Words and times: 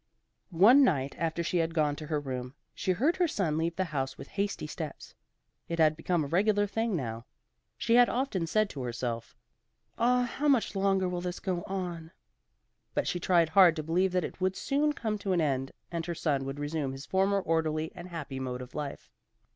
One 0.55 0.83
night 0.83 1.13
after 1.19 1.43
she 1.43 1.57
had 1.59 1.75
gone 1.75 1.95
to 1.97 2.07
her 2.07 2.19
room 2.19 2.55
she 2.73 2.91
heard 2.93 3.17
her 3.17 3.27
son 3.27 3.55
leave 3.55 3.75
the 3.75 3.83
house 3.93 4.17
with 4.17 4.29
hasty 4.29 4.65
steps. 4.65 5.13
It 5.67 5.77
had 5.77 5.95
become 5.95 6.23
a 6.23 6.27
regular 6.27 6.65
thing 6.65 6.95
now. 6.95 7.27
She 7.77 7.93
had 7.93 8.09
often 8.09 8.47
said 8.47 8.67
to 8.71 8.81
herself, 8.81 9.35
"Ah! 9.99 10.23
how 10.23 10.47
much 10.47 10.75
longer 10.75 11.07
will 11.07 11.21
this 11.21 11.39
go 11.39 11.63
on?" 11.67 12.09
but 12.95 13.07
she 13.07 13.19
tried 13.19 13.49
hard 13.49 13.75
to 13.75 13.83
believe 13.83 14.13
that 14.13 14.23
it 14.23 14.41
would 14.41 14.55
soon 14.55 14.91
come 14.93 15.19
to 15.19 15.33
an 15.33 15.39
end, 15.39 15.71
and 15.91 16.03
her 16.07 16.15
son 16.15 16.45
would 16.45 16.57
resume 16.57 16.93
his 16.93 17.05
former 17.05 17.39
orderly 17.39 17.91
and 17.93 18.07
happy 18.07 18.39
mode 18.39 18.63
of 18.63 18.73
life. 18.73 19.11